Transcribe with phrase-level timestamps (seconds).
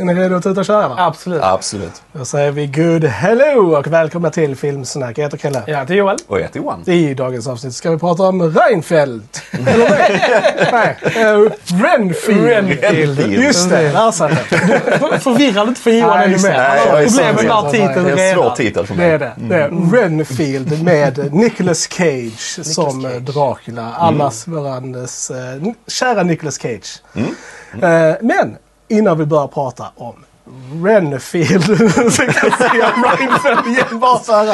[0.00, 0.88] Är ni redo att tuta och köra?
[0.88, 0.94] Va?
[0.98, 1.42] Absolut.
[1.42, 2.02] Absolut.
[2.12, 5.18] Då säger vi good hello och välkomna till Filmsnack.
[5.18, 5.62] Jag heter Kalle.
[5.66, 6.16] Jag heter Joel.
[6.26, 6.82] Och jag heter Johan.
[6.90, 9.42] I dagens avsnitt ska vi prata om Reinfeldt.
[9.52, 11.34] Eller nej, nej.
[11.34, 11.50] Uh,
[11.82, 12.44] Renfield.
[12.82, 13.20] Renfield.
[13.20, 14.58] Just det, där satt den.
[15.20, 16.42] Förvirrade inte för Johan ännu det.
[16.42, 16.58] mer.
[16.58, 17.72] Han har problem med vet.
[17.72, 18.56] titeln Det är en svår redan.
[18.56, 19.10] titel för Det mig.
[19.10, 19.32] är det.
[19.36, 23.20] det är Renfield med Nicolas Cage som Cage.
[23.20, 23.92] Dracula.
[23.98, 27.02] Allas vårandes uh, kära Nicolas Cage.
[27.14, 27.30] Mm.
[28.10, 28.56] Eh, men
[28.88, 30.14] innan vi börjar prata om
[30.84, 31.64] Renfield
[32.12, 34.46] så kan jag säga Reinfeldt igen bara så här.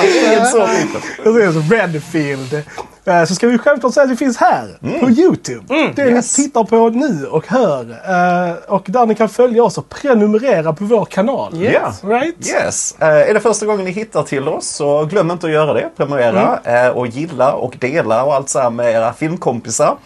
[1.70, 2.64] Redfield.
[3.06, 5.92] Eh, Så ska vi självklart säga att vi finns här på Youtube.
[5.96, 6.38] det yes.
[6.38, 7.80] ni tittar på nu och hör.
[7.90, 11.54] Eh, Och där ni kan följa oss och prenumerera på vår kanal.
[11.62, 12.04] Yes.
[12.04, 12.46] Right?
[12.48, 12.94] Yes.
[13.00, 15.88] Eh, är det första gången ni hittar till oss så glöm inte att göra det.
[15.96, 19.96] Prenumerera eh, och gilla och dela och allt så här med era filmkompisar.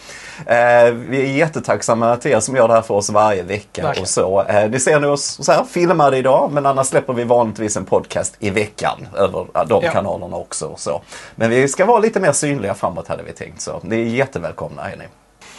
[1.08, 3.83] Vi är jättetacksamma till er som gör det här för oss varje vecka.
[3.83, 4.02] Verkligen.
[4.02, 4.44] Och så.
[4.70, 8.36] Ni ser nu oss så här, filmade idag men annars släpper vi vanligtvis en podcast
[8.38, 9.90] i veckan över de Ja.
[9.92, 10.66] kanalerna också.
[10.66, 11.00] Och så.
[11.36, 13.61] Men vi ska vara lite mer synliga framåt hade vi tänkt.
[13.61, 14.91] Så ni är jättevälkomna.
[14.91, 15.05] Är ni.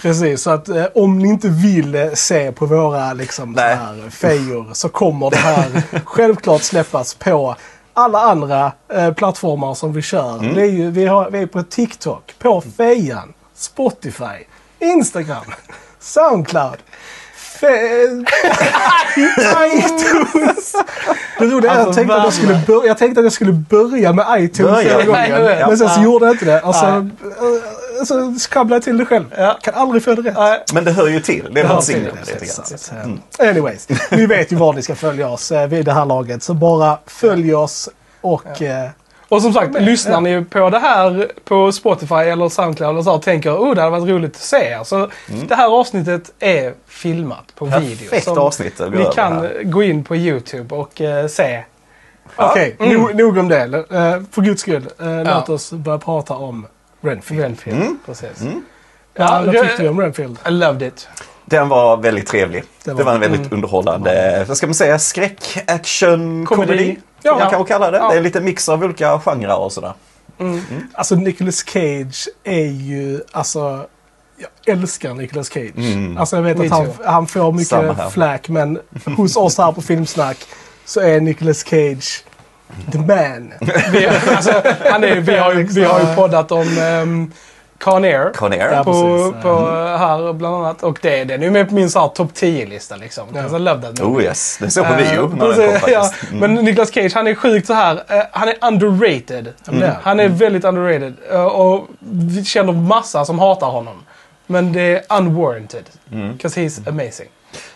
[0.01, 4.09] Precis, så att eh, om ni inte vill eh, se på våra liksom, så här,
[4.09, 7.55] fejor så kommer det här självklart släppas på
[7.93, 10.37] alla andra eh, plattformar som vi kör.
[10.39, 10.55] Mm.
[10.55, 14.45] Det är ju, vi, har, vi är på TikTok, på Fejan, Spotify,
[14.79, 15.45] Instagram,
[15.99, 16.77] Soundcloud.
[17.61, 18.25] Fe-
[19.65, 20.73] iTunes!
[21.39, 22.63] Det roliga är att jag Alltså, tänkte att jag skulle, värme.
[22.67, 24.99] bör- jag tänkte att jag skulle börja med iTunes Börja.
[24.99, 25.67] hela gången.
[25.69, 26.03] Men sen så Ja.
[26.03, 26.61] gjorde jag inte det.
[26.61, 27.09] Och så, Nej.
[27.99, 29.25] eh, så skramlade jag till det själv.
[29.37, 29.57] Ja.
[29.61, 30.73] Kan aldrig få det rätt.
[30.73, 31.49] Men det hör ju till.
[31.53, 32.01] Det är Ja, är lite
[32.45, 32.77] grann.
[32.77, 33.21] sant.
[33.39, 36.43] Anyways, ni vet ju var ni ska följa oss eh, vid det här laget.
[36.43, 37.89] Så bara följ oss
[38.21, 38.61] och...
[38.61, 38.89] eh,
[39.29, 40.19] Och som sagt, Men, lyssnar ja.
[40.19, 43.99] ni på det här på Spotify eller Soundcloud och, så och tänker oh det hade
[43.99, 44.83] varit roligt att se er.
[44.83, 45.09] Så
[45.47, 48.09] det här avsnittet är filmat på video.
[48.09, 51.63] Perfekt avsnitt att gå Ni kan gå in på YouTube och eh, se.
[52.35, 53.01] Okej, Mm.
[53.17, 53.65] nog, om det.
[53.65, 56.67] Uh, för guds skull, uh, låt oss börja prata om
[57.01, 57.43] Renfield.
[57.43, 57.97] Renfield.
[58.05, 58.43] Precis.
[59.13, 60.37] Ja, vad jag- tyckte du om Renfield?
[60.47, 61.07] I loved it.
[61.49, 62.63] Den var väldigt trevlig.
[62.83, 66.67] Det Det var- var, en väldigt underhållande, vad ska man säga, skräck, action, Komedi.
[66.67, 66.97] komedi.
[67.23, 67.31] Ja.
[67.31, 67.39] Ja.
[67.39, 67.97] Man kan kalla det.
[67.97, 68.09] Ja.
[68.11, 69.93] Det är lite mix av olika genrer och sådär.
[70.93, 73.85] Alltså Nicolas Cage är ju, alltså...
[74.65, 75.73] Jag älskar Nicolas Cage.
[76.19, 78.79] Alltså jag vet Me att han, han får mycket flack men
[79.17, 80.37] hos oss här på Filmsnack
[80.85, 82.23] så är Nicolas Cage
[82.91, 83.53] the man.
[83.91, 84.51] Vi, alltså,
[84.91, 87.31] han är, vi, har ju, vi har ju poddat om um,
[87.79, 88.33] Con Air.
[88.33, 88.71] Con Air.
[88.73, 89.43] Ja, på, precis.
[89.43, 89.65] på
[89.97, 90.83] här bland annat.
[90.83, 93.27] Och det, den är ju med på min topp 10-lista liksom.
[93.33, 93.57] Ja.
[93.57, 94.17] I love that movie.
[94.17, 96.11] Oh yes, det såg på Eh, bio när precis, den kom ja.
[96.31, 96.39] Mm.
[96.53, 97.95] Men Nicolas Cage, han är sjukt så här.
[98.07, 99.53] eh, han är underrated.
[99.67, 99.91] Mm.
[100.01, 101.13] Han är väldigt underrated.
[101.31, 104.03] Eh, och vi känner massa som hatar honom.
[104.47, 105.83] Men det är unwarranted.
[106.11, 106.31] Mm.
[106.33, 107.27] Because he's amazing.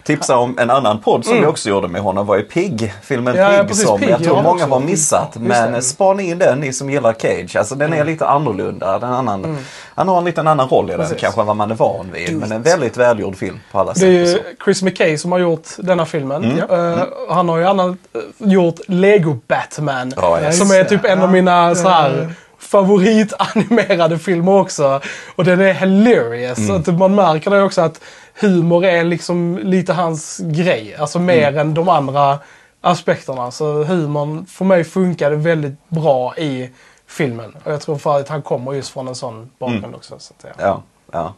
[0.03, 2.93] Tipsa om en annan podd som vi också gjorde med honom var ju Pig.
[3.03, 3.45] Filmen Mm.
[3.45, 5.35] Ja, ja, Pig precis, som Pig, jag tror ja, många har missat.
[5.35, 5.81] Men det.
[5.81, 7.55] spana in den ni som gillar Cage.
[7.55, 8.99] Alltså den är lite annorlunda.
[8.99, 9.57] Den annan,
[9.95, 11.07] Han har en liten annan roll i den Mm.
[11.07, 11.21] Precis.
[11.21, 12.37] kanske än vad man är van vid.
[12.37, 14.09] Men en väldigt välgjord film på alla Det sätt.
[14.09, 14.35] är och så.
[14.37, 16.43] ju Chris McKay som har gjort denna filmen.
[16.43, 16.93] Mm.
[16.97, 20.13] Eh, Han har ju annat, eh, gjort Lego Batman.
[20.15, 20.51] Ja, ja.
[20.51, 20.85] Som är det.
[20.85, 21.31] typ en av Ja.
[21.31, 22.33] mina så här
[22.63, 25.01] favoritanimerade filmer också.
[25.35, 26.57] Och den är hilarious.
[26.57, 26.75] Mm.
[26.75, 28.01] Att man märker det också att
[28.39, 30.95] humor är liksom lite hans grej.
[30.99, 31.59] Alltså mer Mm.
[31.59, 32.39] än de andra
[32.81, 33.51] aspekterna.
[33.51, 36.69] Så humorn för mig funkade väldigt bra i
[37.07, 37.55] filmen.
[37.63, 39.95] Och jag tror för att han kommer just från en sån bakgrund Mm.
[39.95, 40.15] också.
[40.19, 40.63] Så att, ja.
[40.65, 40.81] Ja,
[41.11, 41.33] ja.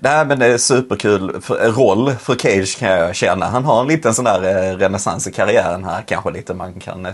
[0.00, 3.46] Nej men det är superkul för, roll för Cage kan jag känna.
[3.46, 6.02] Han har en liten sån där eh, renässans i karriären här.
[6.06, 7.12] Kanske lite man kan, eh,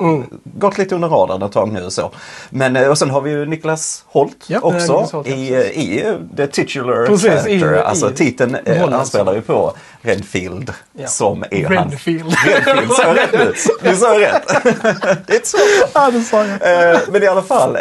[0.00, 2.10] alltså gått lite under radarn ett tag nu och så.
[2.50, 5.34] Men eh, och sen har vi ju Niklas Holt Ja, eh, också Nicholas Hoult, ja,
[5.34, 6.04] i, eh, i
[6.36, 7.74] the titular Precis, i- character.
[7.74, 8.56] i alltså titeln
[8.92, 9.72] anspelar ju på
[10.02, 11.06] Redfield Ja.
[11.08, 11.72] som är han.
[11.76, 12.34] Renfield.
[12.46, 13.52] Redfield, sa jag rätt nu?
[13.90, 14.46] Du sa rätt.
[15.26, 15.56] det är så
[15.94, 16.98] ja, det sa jag.
[17.12, 17.76] Men i alla fall,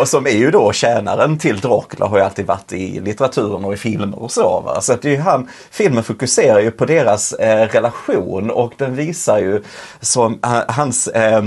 [0.00, 3.72] och som är ju då tjänaren till Dracula har ju alltid varit i litteraturen och
[3.72, 4.60] i filmer och så.
[4.60, 4.80] Va?
[4.80, 7.32] Så att det är han, filmen fokuserar ju på deras
[7.72, 9.62] relation och den visar ju
[10.00, 10.38] som
[10.68, 11.42] hans, eh,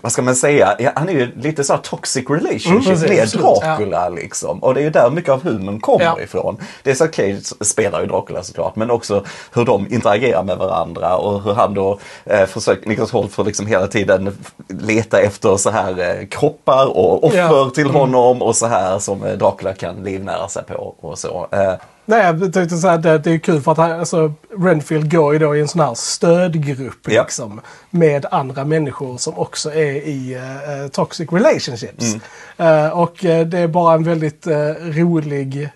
[0.00, 3.42] vad ska man säga, ja, han är ju lite så här toxic relationship precis, med
[3.60, 4.62] Dracula liksom.
[4.62, 6.20] Och det är ju där mycket av humorn kommer Ja.
[6.20, 6.56] ifrån.
[6.82, 9.24] Det är så Cage spelar ju Dracula såklart, men också
[9.54, 13.66] hur de interagerar med varandra och hur han då eh, försöker, Niklas Holt får liksom
[13.66, 14.36] hela tiden
[14.68, 17.70] leta efter så här eh, kroppar och offer Ja.
[17.74, 21.48] till honom och så här som eh, Dracula kan livnära sig på och så.
[21.52, 21.72] Eh,
[22.10, 25.32] Nej, jag tänkte säga att det, det är kul för att han, alltså, Renfield går
[25.32, 27.22] ju då i en sån här stödgrupp Ja.
[27.22, 27.60] liksom,
[27.90, 32.16] med andra människor som också är i eh, toxic relationships.
[32.56, 34.46] Eh, och eh, det är bara en väldigt
[34.80, 35.70] rolig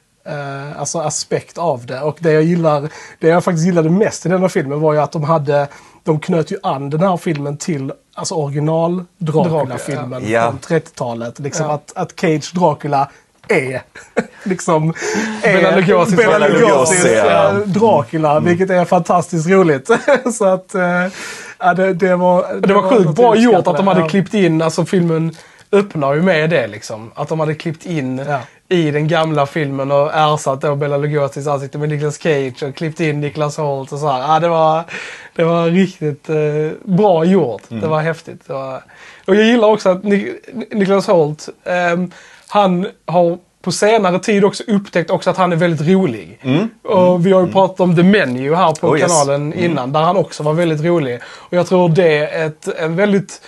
[0.77, 2.01] alltså aspekt av det.
[2.01, 2.89] Och det jag gillar,
[3.21, 5.69] det jag faktiskt gillade mest i den här filmen var ju att de hade,
[6.05, 10.51] de knöt ju an den här filmen till alltså original Dracula-filmen Ja.
[10.51, 11.39] från 30-talet.
[11.39, 11.73] Liksom Ja.
[11.75, 13.11] att, att Cage Dracula
[13.49, 13.83] är
[14.43, 14.95] liksom
[15.43, 17.49] Bela är Lugosi's Bela Bela Lugosi's Lugosi, ja.
[17.49, 19.91] eh, Dracula, vilket är fantastiskt roligt.
[20.35, 21.07] Så att, eh,
[21.59, 22.55] ja, det, det var...
[22.61, 24.09] Det var sjukt något bra gjort att de hade Ja.
[24.09, 25.35] klippt in, alltså filmen
[25.73, 27.11] öppnar ju med det liksom.
[27.15, 28.41] Att de hade klippt in Ja.
[28.69, 33.01] i den gamla filmen och ersatt då Bela Lugosi's ansikte med Nicolas Cage och klippt
[33.01, 34.21] in Niklas Holt och så här.
[34.35, 34.83] Ja, det var,
[35.37, 36.37] det var riktigt eh,
[36.85, 37.63] bra gjort.
[37.69, 38.41] Det var häftigt.
[38.47, 38.83] Det var...
[39.27, 42.11] Och jag gillar också att Ni- Niklas Holt, ehm,
[42.55, 46.39] han har på senare tid också upptäckt också att han är väldigt rolig.
[46.83, 49.13] Och vi har ju pratat om The Menu här på Oh, yes.
[49.13, 51.21] kanalen innan, där han också var väldigt rolig.
[51.25, 53.43] Och jag tror det är ett, en väldigt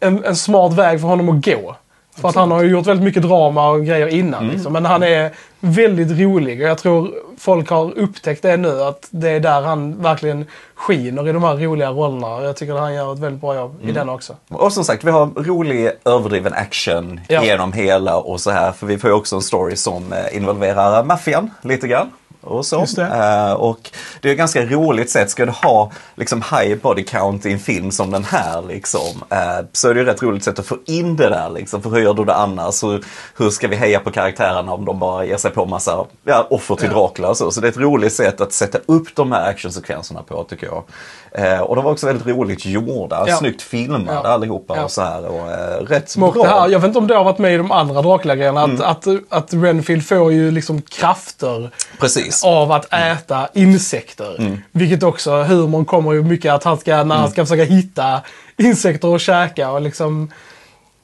[0.00, 1.76] en, en smart väg för honom att gå.
[2.20, 4.42] För att han har ju gjort väldigt mycket drama och grejer innan.
[4.42, 4.54] Mm.
[4.54, 4.72] Liksom.
[4.72, 5.30] Men han är
[5.60, 8.82] väldigt rolig och jag tror folk har upptäckt det nu.
[8.82, 12.42] Att det är där han verkligen skiner i de här roliga rollerna.
[12.44, 13.88] Jag tycker att han gör ett väldigt bra jobb Mm.
[13.88, 14.36] i den också.
[14.48, 17.44] Och som sagt, vi har rolig överdriven action Ja.
[17.44, 18.72] genom hela och så här.
[18.72, 22.10] För vi får ju också en story som eh, involverar maffian lite grann.
[22.46, 22.86] Och så.
[22.96, 23.02] Det.
[23.02, 23.90] Eh, och
[24.20, 25.30] det är ett ganska roligt sätt.
[25.30, 29.22] Ska du ha liksom high body count i en film som den här liksom.
[29.30, 31.82] Eh, så är det ju ett rätt roligt sätt att få in det där liksom.
[31.82, 32.84] För hur gör du det annars?
[32.84, 33.04] Hur,
[33.36, 36.74] hur ska vi heja på karaktärerna om de bara ger sig på massa ja, offer
[36.74, 37.50] till Dracula och så.
[37.50, 40.84] Så det är ett roligt sätt att sätta upp de här actionsekvenserna på tycker jag.
[41.32, 43.24] Eh, och de var också väldigt roligt gjorda.
[43.26, 43.36] Ja.
[43.36, 44.28] Snyggt filmade Ja.
[44.28, 44.84] allihopa Ja.
[44.84, 45.26] och så här.
[45.26, 46.32] Och, eh, rätt bra.
[46.32, 48.62] det här, jag vet inte om det har varit med i de andra Dracula-grejerna.
[48.62, 48.80] Mm.
[48.80, 51.70] Att, att, att Renfield får ju liksom krafter
[52.00, 52.35] Precis.
[52.44, 54.36] Av att äta insekter.
[54.38, 54.58] Mm.
[54.72, 58.20] Vilket också, humorn kommer ju mycket att han ska, när han ska försöka hitta
[58.56, 60.32] insekter att käka och liksom...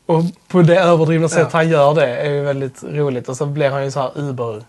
[0.07, 3.29] Och på det överdrivna sätt han gör det är ju väldigt roligt.
[3.29, 4.63] Och så blir han ju så här uber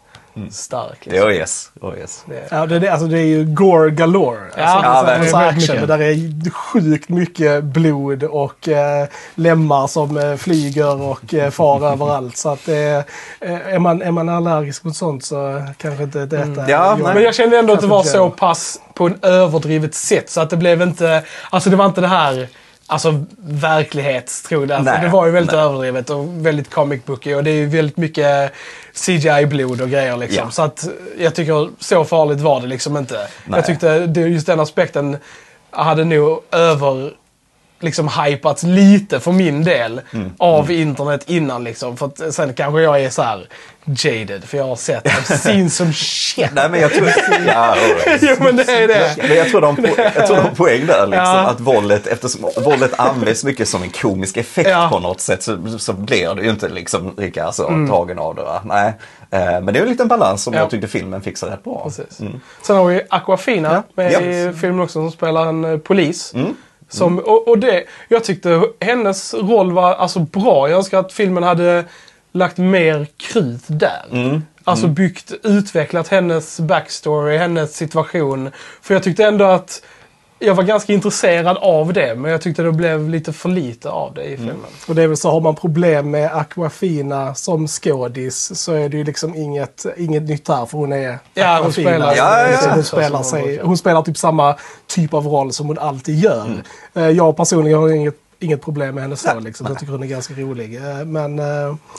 [0.51, 0.97] stark.
[1.03, 1.29] Det Liksom.
[1.29, 1.71] är yes.
[1.81, 2.23] Oh, yes.
[2.25, 4.39] Det- Ja, det, är det, alltså det är ju gore galore.
[4.57, 5.75] Ja, alltså, ja, alltså Väldigt action.
[5.81, 11.87] Det där är sjukt mycket blod och eh, lemmar som eh, flyger och eh, far
[11.91, 12.37] överallt.
[12.37, 13.05] Så att det,
[13.39, 17.13] eh, är, man, är man allergisk mot sånt så kanske inte detta är Ja, nej.
[17.13, 20.49] Men jag kände ändå att det var så pass på en överdrivet sätt så att
[20.49, 21.23] det blev inte...
[21.49, 22.47] Alltså det var inte det här...
[22.87, 24.73] Alltså verklighetstro.
[24.73, 25.61] Alltså, det var ju väldigt nej.
[25.61, 28.51] överdrivet och väldigt comic booky och det är ju väldigt mycket
[28.93, 30.43] CGI-blod och grejer liksom.
[30.45, 30.51] Ja.
[30.51, 30.87] Så att
[31.17, 33.27] jag tycker så farligt var det liksom inte.
[33.45, 33.57] Nej.
[33.57, 35.17] Jag tyckte just den aspekten
[35.69, 37.13] hade nog över
[37.83, 40.31] liksom hypats lite för min del Mm.
[40.37, 41.97] av internet innan liksom.
[41.97, 43.47] För att sen kanske jag är så här
[43.85, 45.07] jaded för jag har sett,
[45.39, 46.49] seen some shit.
[46.53, 47.07] Nej men jag tror...
[47.47, 47.75] ja,
[48.21, 49.15] jo men det är det.
[49.17, 51.25] Men jag tror de, har poäng där liksom.
[51.25, 51.39] Ja.
[51.49, 54.89] Att våldet, eftersom våldet används mycket som en komisk effekt Ja.
[54.91, 57.89] på något sätt så, så blir du ju inte liksom lika så Mm.
[57.89, 58.41] tagen av det.
[58.43, 58.61] Va?
[58.65, 58.93] Nej.
[59.31, 60.59] Eh, Men det är en liten balans som Ja.
[60.59, 61.83] jag tyckte filmen fixar rätt bra.
[61.83, 62.17] Precis.
[62.61, 66.33] Sen har vi Aquafina med i filmen också som spelar en eh, polis.
[66.33, 66.55] Mm.
[66.93, 70.69] Som, och, och det, jag tyckte hennes roll var alltså bra.
[70.69, 71.85] Jag önskar att filmen hade
[72.31, 74.05] lagt mer krut där.
[74.11, 74.41] Mm.
[74.63, 78.49] Alltså byggt, utvecklat hennes backstory, hennes situation.
[78.81, 79.81] För jag tyckte ändå att
[80.39, 84.13] jag var ganska intresserad av det, men jag tyckte det blev lite för lite av
[84.13, 84.55] det i filmen.
[84.87, 88.97] Och det är väl så, har man problem med Aquafina som skådis så är det
[88.97, 91.89] ju liksom inget, inget nytt här för hon är Ja, hon Aquafina.
[91.89, 92.73] spelar- Ja, ja, Så ja.
[92.73, 94.55] Hon, Så spelar hon sig, hon spelar typ samma
[94.87, 96.45] typ av roll som hon alltid gör.
[96.45, 96.59] Mm.
[96.93, 99.39] Eh, Jag personligen har inget, inget problem med henne så.
[99.39, 99.67] Liksom.
[99.69, 100.75] Jag tycker hon är ganska rolig.
[100.75, 101.45] Eh, Men eh,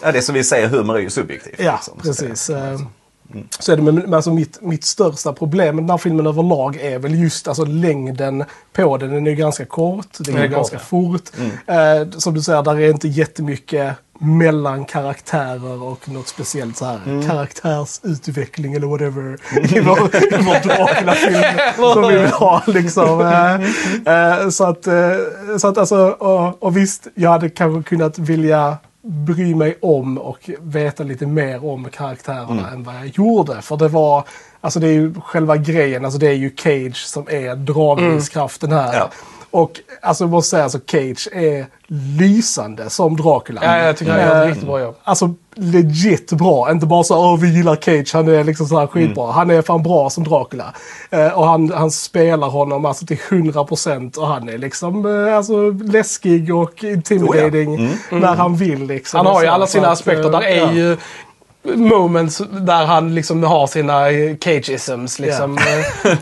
[0.02, 1.54] Ja, det är som vi säger, humor är ju subjektivt.
[1.58, 1.98] Ja, liksom.
[2.02, 2.50] precis.
[3.58, 6.76] Så är det, men men alltså mitt, mitt största problem med den här filmen överlag
[6.76, 9.10] är väl just alltså, längden på den.
[9.10, 11.30] Den är ju ganska kort, det går Den är kort, ganska fort.
[11.66, 17.26] Eh, som du säger, där är inte jättemycket mellan karaktärer och något speciellt så här
[17.26, 19.38] karaktärsutveckling eller whatever
[19.76, 21.42] i vår, i vår Dracula-film
[21.94, 22.62] som vi vill ha.
[22.66, 23.20] Liksom.
[23.20, 23.54] Eh,
[24.14, 24.94] eh, så att, eh,
[25.58, 30.50] så att alltså, och, och visst, jag hade kanske kunnat vilja bry mig om och
[30.60, 33.62] veta lite mer om karaktärerna än vad jag gjorde.
[33.62, 34.24] För det var,
[34.60, 38.94] alltså det är ju själva grejen, alltså det är ju Cage som är dragningskraften här.
[38.94, 39.10] Ja.
[39.54, 41.66] Och alltså jag måste säga, alltså Cage är
[42.18, 43.60] lysande som Dracula.
[43.64, 44.94] Ja, jag tycker han gör ett Eh, riktigt bra jobb.
[45.04, 46.70] Alltså legit bra.
[46.70, 49.32] Inte bara så åh vi gillar Cage, han är liksom så här skitbra.
[49.32, 50.74] Han är fan bra som Dracula.
[51.10, 55.70] Eh, och han, han spelar honom alltså till 100% och han är liksom eh, alltså,
[55.70, 58.86] läskig och intimidating när han vill.
[58.86, 60.24] Liksom, Han har ju alla sina aspekter.
[60.24, 60.72] eh, Där är ja.
[60.72, 60.96] ju
[61.64, 65.58] moments där han liksom har sina eh, cageisms liksom.
[65.58, 66.12] eh,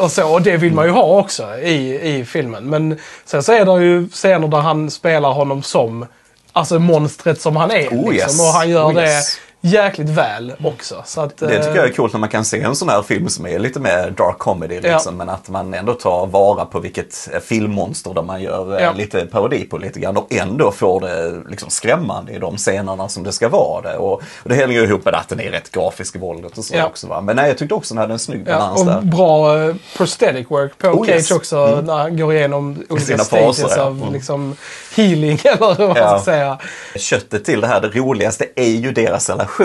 [0.00, 0.28] och så.
[0.32, 2.64] Och det vill man ju ha också i, i filmen.
[2.64, 6.06] Men sen så är det ju scener där han spelar honom som
[6.52, 7.88] Alltså monstret som han är.
[7.88, 8.14] Oh, liksom.
[8.14, 8.40] yes.
[8.40, 9.36] Och han gör Oh, det yes.
[9.66, 11.02] Jäkligt väl också.
[11.06, 13.02] Så att, Det tycker eh, jag är coolt när man kan se en sån här
[13.02, 15.10] film som är lite mer dark comedy liksom, Ja.
[15.10, 18.92] men att man ändå tar vara på vilket eh, filmmonster där man gör eh, Ja.
[18.92, 23.22] lite parodi på lite grann och ändå får det liksom skrämmande i de scenerna som
[23.22, 23.96] det ska vara det.
[23.96, 26.64] Och, och det hänger ju ihop med att den är rätt grafisk i våldet och
[26.64, 26.86] så Ja.
[26.86, 27.06] också.
[27.06, 27.20] Va?
[27.20, 29.00] Men nej, jag tyckte också den hade en snygg balans och där.
[29.00, 31.30] bra eh, prosthetic work på Oh, Cage yes.
[31.30, 34.12] också när han går igenom olika stages av Mm.
[34.12, 34.56] liksom,
[34.96, 36.58] healing eller vad man ska säga.
[36.96, 39.55] Köttet till det här, det roligaste är ju deras relation.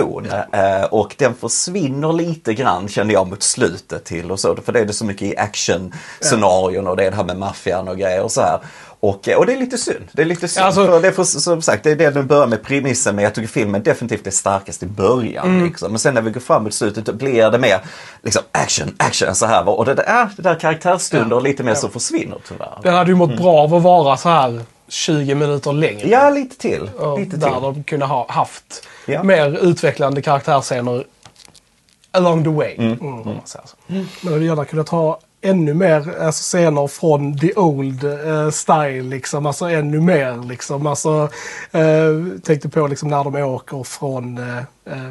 [0.52, 4.56] Eh, och den försvinner lite grann kände jag mot slutet till och så.
[4.64, 7.88] För det är det så mycket i action-scenarion och det är det här med maffian
[7.88, 8.58] och grejer och så här.
[9.00, 10.08] Och, eh, och det är lite synd.
[10.12, 10.66] Det är lite synd.
[10.66, 13.24] Alltså- för det är för, som sagt, det är det den börjar med premissen men
[13.24, 15.46] jag tycker filmen definitivt är starkast i början.
[15.46, 15.64] Mm.
[15.64, 15.92] Liksom.
[15.92, 17.80] Men sen när vi går fram mot slutet då blir det mer
[18.22, 19.68] liksom action, action så här.
[19.68, 21.40] Och det där, äh, det där karaktärsstunder Ja.
[21.40, 21.76] lite mer Ja.
[21.76, 22.78] som försvinner tyvärr.
[22.82, 24.60] Den hade ju mått bra av att vara så här
[24.92, 26.08] 20 minuter längre.
[26.08, 26.90] Ja, lite till.
[26.98, 27.62] Och Lite där till.
[27.62, 29.22] de kunde ha haft Ja.
[29.22, 31.04] mer utvecklande karaktärsscener
[32.10, 32.74] along the way.
[32.78, 32.98] Mm.
[33.00, 33.76] man säger så.
[34.26, 39.02] Man hade gärna kunnat ha ännu mer alltså, scener från the old eh, style.
[39.02, 39.46] Liksom.
[39.46, 40.48] Alltså ännu mer.
[40.48, 40.86] Liksom.
[40.86, 41.28] Alltså,
[41.72, 44.34] eh, tänkte på liksom, när de åker från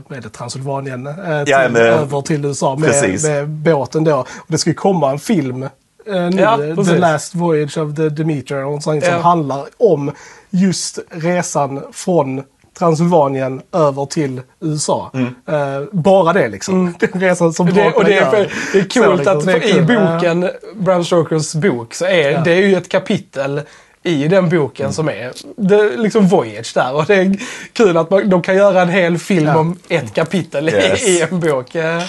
[0.07, 4.15] vad är det, Transylvanien eh, till, Ja, men- över till USA med, med båten då.
[4.19, 5.69] Och det ska ju komma en film
[6.07, 6.97] eh, nu, Ja, The.
[6.97, 9.19] Last Voyage of the Demeter, och sånt som Ja.
[9.19, 10.11] handlar om
[10.49, 12.43] just resan från
[12.79, 15.11] Transylvanien över till USA.
[15.47, 16.93] Eh, bara det liksom.
[16.99, 17.77] Den resan som Mm.
[17.77, 18.47] Det, och det är, gör.
[18.73, 19.85] det är coolt liksom, att det är för i kul.
[19.85, 22.41] boken, Bram Stokers bok, så är Ja.
[22.41, 23.61] det är ju ett kapitel
[24.03, 24.93] i den boken Mm.
[24.93, 26.93] som är det, är liksom Voyage där.
[26.93, 27.35] Och det är
[27.73, 29.57] kul att man, de kan göra en hel film Ja.
[29.57, 31.07] om ett kapitel i- Yes.
[31.07, 31.75] i en bok.
[31.75, 32.03] Eh,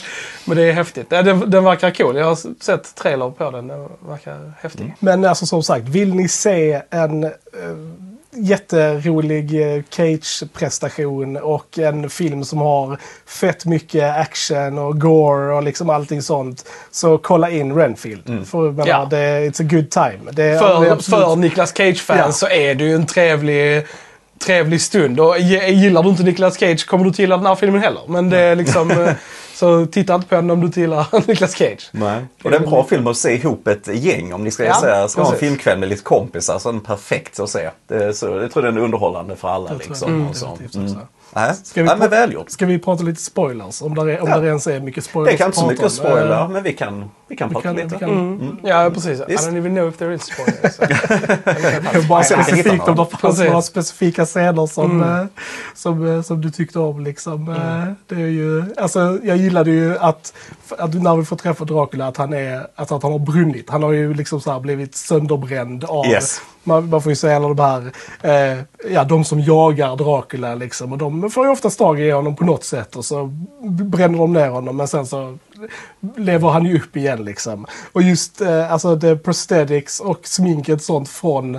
[0.44, 1.06] Men det är häftigt.
[1.08, 2.16] Ja, Den, den verkar cool.
[2.16, 3.68] Jag har sett trailer på den.
[3.68, 4.94] Den verkar häftig.
[4.98, 7.30] Men alltså som sagt, vill ni se en eh,
[8.36, 15.90] jätterolig eh, Cage-prestation och en film som har fett mycket action och gore och liksom
[15.90, 16.64] allting sånt.
[16.90, 18.46] Så kolla in Renfield.
[18.50, 19.06] För jag menar, Ja.
[19.10, 19.16] det,
[19.48, 20.30] it's a good time.
[20.32, 22.32] Det, det För, absolut- för Nicolas Cage-fans Ja.
[22.32, 23.86] så är det ju en trevlig,
[24.46, 25.20] trevlig stund.
[25.20, 28.02] Och gillar du inte Nicolas Cage kommer du inte gilla den här filmen heller.
[28.08, 29.14] Men det är liksom...
[29.62, 31.88] så titta inte på den om du inte gillar Nicolas Cage.
[31.92, 32.24] Nej.
[32.44, 34.74] Och det är en bra film att se ihop ett gäng om ni ska, Ja,
[34.74, 36.58] säga, ska ha en filmkväll med lite kompisar.
[36.58, 37.70] Så är den perfekt att se.
[37.88, 39.72] Det, är så, jag tror den är underhållande för alla.
[39.72, 40.46] Liksom, Mm, och så.
[40.46, 41.02] definitivt Mm.
[41.34, 42.50] Nej, Ska vi Nej, men välgjort.
[42.50, 43.82] Ska vi prata lite spoilers?
[43.82, 44.38] Om det, är, om Ja.
[44.38, 47.36] det ens är mycket spoilers Det kan inte så mycket Eh, men vi kan, vi
[47.36, 47.98] kan prata kan- lite.
[47.98, 48.56] kan- Mm.
[48.62, 49.20] Ja, precis.
[49.20, 50.78] I don't even know if there is spoilers.
[52.08, 55.20] Bara se specifikt om det fanns några specifika scener som, Mm.
[55.20, 55.26] eh,
[55.74, 57.00] som, eh, som du tyckte om.
[57.04, 57.48] Liksom.
[57.48, 60.32] Eh, Det är ju, alltså, jag gillade ju att,
[60.78, 63.70] att när vi får träffa Dracula att han, är, alltså att han har brunnit.
[63.70, 66.40] Han har ju liksom så här blivit sönderbränd av Yes.
[66.64, 67.92] man, man får ju säga alla de här,
[68.52, 68.58] eh,
[68.92, 70.92] ja de som jagar Dracula liksom.
[70.92, 73.26] Och de får ju oftast tag i honom på något sätt och så
[73.62, 74.76] bränner de ner honom.
[74.76, 75.38] Men sen så
[76.16, 77.66] lever han ju upp igen liksom.
[77.92, 81.58] Och just eh, alltså the prosthetics och sminket sånt från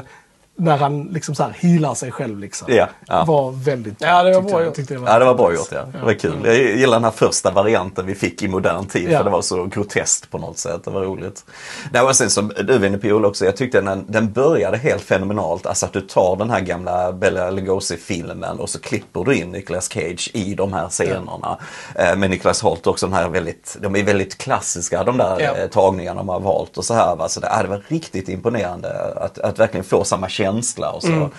[0.56, 2.68] när han liksom så här healar sig själv liksom.
[2.74, 3.24] Ja, ja.
[3.26, 4.66] Var väldigt Ja, det var bra jag.
[4.66, 4.76] gjort.
[4.76, 5.68] Tyckte det Ja, det var bra gjort.
[5.72, 5.82] Ja.
[6.00, 6.34] Det var kul.
[6.46, 9.12] Jag gillar den här första varianten vi fick i modern tid.
[9.12, 9.18] Ja.
[9.18, 10.84] För det var så groteskt på något sätt.
[10.84, 11.46] Det var roligt.
[11.92, 13.46] Nej, och sen som du var inne på Joel också.
[13.46, 15.66] Jag tyckte den, den började helt fenomenalt.
[15.66, 19.90] Alltså att du tar den här gamla Bela Lugosi-filmen och så klipper du in Nicolas
[19.90, 21.58] Cage i de här scenerna.
[21.96, 23.08] Eh, med Nicolas Holt också.
[23.08, 25.56] De här väldigt, de är väldigt klassiska de där Ja.
[25.56, 27.16] eh, tagningarna man har valt och så här.
[27.16, 27.30] Va?
[27.30, 30.43] Så det, ja, det var riktigt imponerande att, att verkligen få samma känsla.
[30.90, 31.30] Och så.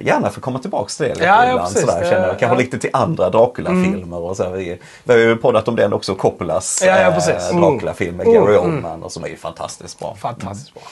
[0.00, 1.68] Gärna få komma tillbaks till det lite Ja, ja, ibland.
[1.74, 1.80] precis.
[1.90, 2.38] sådär, känner jag.
[2.38, 2.60] Kanske Ja.
[2.60, 4.16] lite till andra Dracula-filmer.
[4.18, 7.50] Och så vi, vi har ju poddat om den också, Coppolas Ja, ja, eh, precis.
[7.50, 10.16] Dracula-film med Gary Oldman och som är ju fantastiskt bra.
[10.20, 10.82] Fantastiskt bra.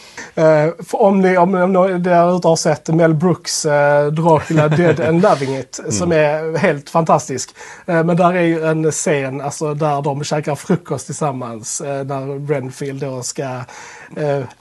[0.89, 5.01] För om ni, om, om ni där ute har sett Mel Brooks eh, Dracula Dead
[5.01, 7.51] and Loving It som är helt fantastisk.
[7.87, 13.01] Eh, men där är ju en scen alltså, där de käkar frukost tillsammans när Renfield
[13.01, 13.61] då ska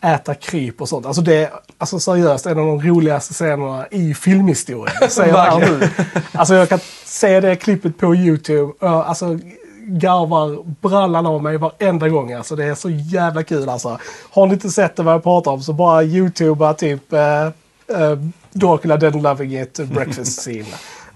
[0.02, 1.06] äta kryp och sånt.
[1.06, 5.10] Alltså det är alltså, seriöst en av de roligaste scenerna i filmhistorien.
[5.10, 5.90] Säger jag nu.
[6.32, 8.74] Alltså jag kan se det klippet på YouTube.
[8.80, 9.40] Alltså,
[9.88, 12.34] garvar brallan av mig varenda gång.
[12.34, 14.00] Alltså, det är så jävla kul alltså.
[14.32, 17.20] Har ni inte sett det vad jag pratar om så bara YouTubea typ uh,
[18.00, 18.18] uh,
[18.54, 20.66] Dracula Dead and Loving It Breakfast Scene.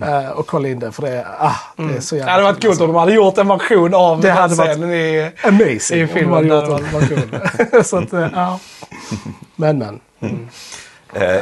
[0.02, 2.62] Uh, och kolla in det för det ah, det är så jävla Det hade varit
[2.64, 5.32] coolt om de hade gjort en version av Det hade varit- i...
[5.44, 5.98] Amazing.
[6.00, 6.94] I om filmen de hade gjort.
[6.94, 7.84] Vad kul.
[7.84, 8.60] så att, uh, ja.
[9.56, 10.00] Men men.
[10.20, 10.30] Eh,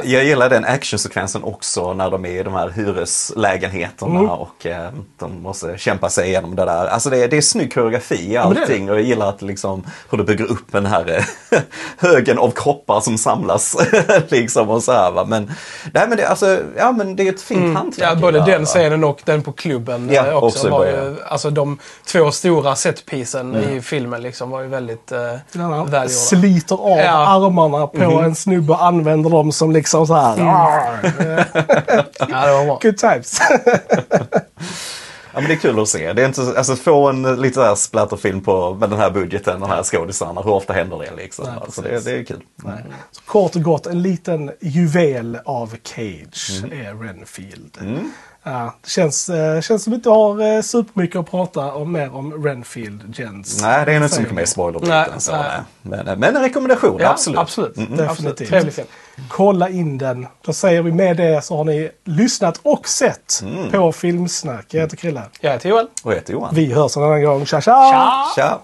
[0.04, 4.30] jag gillar den actionsekvensen också när de är i de här hyreslägenheterna Mm.
[4.30, 6.86] och eh, de måste kämpa sig igenom det där.
[6.88, 10.18] Alltså det, är- det är snygg koreografi i allting och jag gillar att liksom, hur
[10.18, 11.60] du bygger upp den här eh,
[11.98, 13.76] högen av kroppar som samlas.
[14.28, 15.26] liksom och så här, va.
[15.26, 15.52] Men,
[15.94, 18.04] nej, men, det, alltså, ja, men det är ett fint hantverk.
[18.04, 18.10] Mm.
[18.14, 20.70] Ja, i både det här, den scenen och den på klubben Ja, eh, också.
[20.70, 23.78] var ju, alltså de två stora setpisen Mm.
[23.78, 25.20] i filmen liksom var ju väldigt eh,
[25.54, 26.08] han välgjorda.
[26.10, 27.28] sliter av Ja.
[27.28, 28.24] armarna på Mhm.
[28.24, 30.38] en snubbe och använder dem som liksom så här.
[30.38, 31.44] Mm.
[32.82, 33.40] Good times.
[35.34, 36.14] Ja, men det är kul att se.
[36.14, 39.70] Det är inte, alltså, få en lite här splatterfilm på, med den här budgeten, de
[39.70, 40.42] här skådisarna.
[40.42, 41.46] Hur ofta händer det liksom?
[41.46, 42.42] Nej, alltså, det, det är kul.
[43.12, 46.86] Så kort och gott, en liten juvel av Cage Mm.
[46.86, 47.78] är Renfield.
[48.44, 51.92] Ja, det känns, eh, känns som att vi inte har eh, supermycket att prata om
[51.92, 53.62] mer om Renfield, Jens.
[53.62, 55.42] Nej, det är inte så mycket mer spoiler Nej, så, nej.
[55.82, 56.04] nej.
[56.06, 57.40] Men, men en rekommendation, Ja, absolut.
[57.40, 57.78] absolut.
[57.78, 57.92] Mm.
[57.92, 58.10] Absolut.
[58.10, 58.50] Definitivt.
[58.50, 58.88] Trevlig film.
[59.30, 60.28] Kolla in den.
[60.46, 63.72] Då säger vi med det så har ni lyssnat och sett Mm.
[63.72, 64.66] på Filmsnack.
[64.70, 65.22] Jag heter Krille.
[65.42, 65.88] Jag heter Joel.
[66.04, 66.56] Och jag heter Johan.
[66.56, 67.46] Vi hörs en annan gång.
[67.46, 67.92] Tja tja!
[67.92, 68.26] Tja!
[68.36, 68.60] Tja!